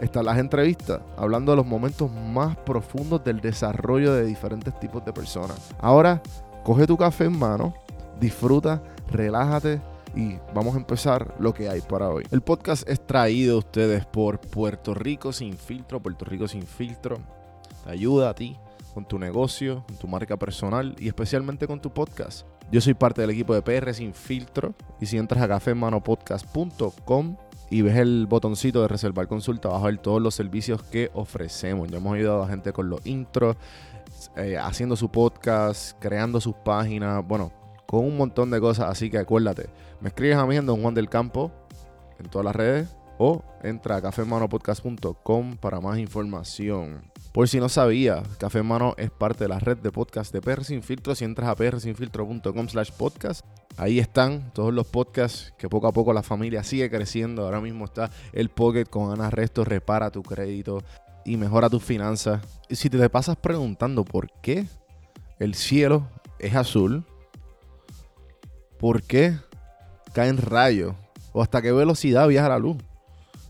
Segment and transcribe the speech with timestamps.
[0.00, 5.12] están las entrevistas, hablando de los momentos más profundos del desarrollo de diferentes tipos de
[5.12, 5.74] personas.
[5.80, 6.22] Ahora,
[6.64, 7.74] coge tu café en mano,
[8.20, 9.80] disfruta, relájate
[10.14, 12.24] y vamos a empezar lo que hay para hoy.
[12.30, 16.00] El podcast es traído a ustedes por Puerto Rico Sin Filtro.
[16.00, 17.18] Puerto Rico Sin Filtro
[17.84, 18.56] te ayuda a ti
[18.94, 22.46] con tu negocio, con tu marca personal y especialmente con tu podcast.
[22.70, 27.36] Yo soy parte del equipo de PR Sin Filtro y si entras a cafemanopodcast.com
[27.70, 31.88] y ves el botoncito de reservar consulta, vas a ver todos los servicios que ofrecemos.
[31.88, 33.56] Ya hemos ayudado a gente con los intros,
[34.36, 37.52] eh, haciendo su podcast, creando sus páginas, bueno,
[37.86, 38.88] con un montón de cosas.
[38.90, 39.68] Así que acuérdate,
[40.00, 41.52] me escribes a mí en Don Juan del Campo
[42.18, 47.07] en todas las redes o entra a cafemanopodcast.com para más información.
[47.32, 50.64] Por si no sabía, Café Mano es parte de la red de podcast de PR
[50.64, 51.14] Sin Filtro.
[51.14, 53.44] Si entras a prsinfiltro.com slash podcast,
[53.76, 57.44] ahí están todos los podcasts que poco a poco la familia sigue creciendo.
[57.44, 60.82] Ahora mismo está el Pocket con Ana Resto, repara tu crédito
[61.24, 62.42] y mejora tus finanzas.
[62.68, 64.66] Y si te pasas preguntando por qué
[65.38, 67.04] el cielo es azul,
[68.78, 69.36] por qué
[70.14, 70.94] caen rayos
[71.32, 72.78] o hasta qué velocidad viaja la luz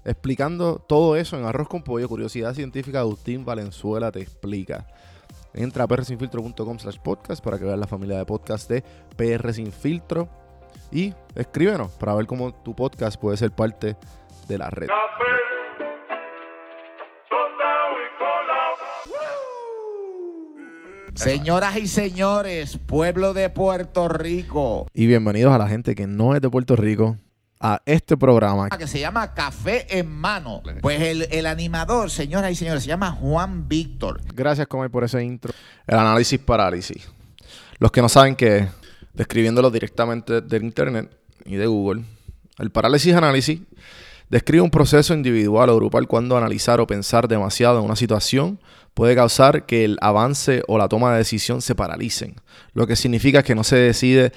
[0.08, 4.86] explicando todo eso en Arroz con Pollo, Curiosidad Científica, Agustín Valenzuela te explica.
[5.52, 8.82] Entra a prsinfiltro.com slash podcast para que veas la familia de podcast de
[9.16, 10.28] PR Sin Filtro
[10.90, 13.96] y escríbenos para ver cómo tu podcast puede ser parte
[14.48, 14.88] de la red.
[21.14, 24.86] Señoras y señores, pueblo de Puerto Rico.
[24.94, 27.16] Y bienvenidos a la gente que no es de Puerto Rico,
[27.60, 28.68] a este programa.
[28.70, 30.62] Que se llama Café en Mano.
[30.80, 34.20] Pues el, animador, señoras y señores, se llama Juan Víctor.
[34.34, 35.52] Gracias, Comer, por ese intro.
[35.86, 37.08] El análisis parálisis.
[37.78, 38.68] Los que no saben que,
[39.14, 41.10] describiéndolo directamente del Internet
[41.44, 42.04] y de Google,
[42.58, 43.60] el parálisis análisis
[44.28, 48.60] describe un proceso individual o grupal cuando analizar o pensar demasiado en una situación
[48.94, 52.34] puede causar que el avance o la toma de decisión se paralicen,
[52.72, 54.32] lo que significa que no se decide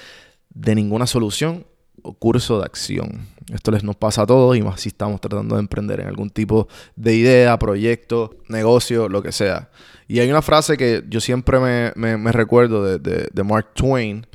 [0.54, 1.66] de ninguna solución
[2.04, 3.28] o curso de acción.
[3.54, 6.30] Esto les nos pasa a todos y más si estamos tratando de emprender en algún
[6.30, 9.70] tipo de idea, proyecto, negocio, lo que sea.
[10.08, 11.60] Y hay una frase que yo siempre
[11.96, 14.26] me, recuerdo de, de, Mark Twain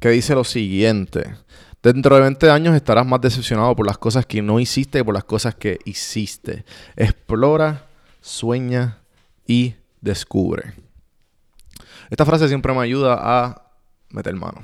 [0.00, 1.34] que dice lo siguiente.
[1.82, 5.14] Dentro de 20 años estarás más decepcionado por las cosas que no hiciste que por
[5.14, 6.64] las cosas que hiciste.
[6.96, 7.86] Explora,
[8.20, 8.98] sueña
[9.46, 10.74] y descubre.
[12.10, 13.70] Esta frase siempre me ayuda a
[14.10, 14.60] meter mano.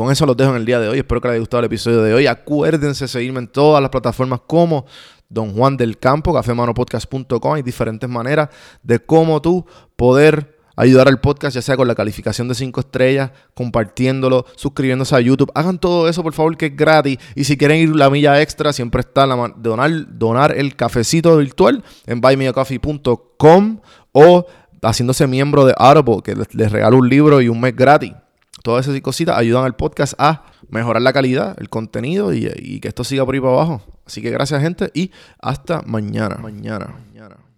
[0.00, 0.96] Con eso los dejo en el día de hoy.
[0.96, 2.26] Espero que les haya gustado el episodio de hoy.
[2.26, 4.86] Acuérdense de seguirme en todas las plataformas como
[5.28, 7.52] Don Juan del Campo, cafemanopodcast.com.
[7.52, 8.48] Hay diferentes maneras
[8.82, 9.66] de cómo tú
[9.96, 15.20] poder ayudar al podcast, ya sea con la calificación de 5 estrellas, compartiéndolo, suscribiéndose a
[15.20, 15.52] YouTube.
[15.54, 17.18] Hagan todo eso, por favor, que es gratis.
[17.34, 21.84] Y si quieren ir la milla extra, siempre está la donar, donar el cafecito virtual
[22.06, 23.80] en buymeacoffee.com
[24.12, 24.46] o
[24.80, 28.14] haciéndose miembro de Audible, que les regalo un libro y un mes gratis.
[28.62, 33.04] Todas esas cositas ayudan al podcast a mejorar la calidad, el contenido y, que esto
[33.04, 33.82] siga por ahí para abajo.
[34.06, 36.36] Así que gracias gente y hasta mañana.
[36.36, 36.86] Mañana.
[36.86, 37.49] mañana.